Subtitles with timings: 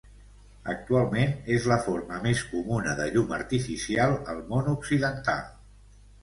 [0.71, 5.47] Actualment és la forma més comuna de llum artificial al món occidental.